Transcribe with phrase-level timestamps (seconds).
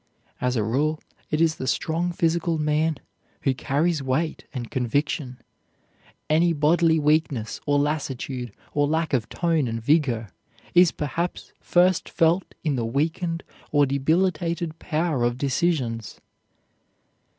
[0.41, 0.99] As a rule,
[1.29, 2.97] it is the strong physical man
[3.41, 5.37] who carries weight and conviction.
[6.27, 10.29] Any bodily weakness, or lassitude, or lack of tone and vigor,
[10.73, 16.19] is, perhaps, first felt in the weakened or debilitated power of decisions.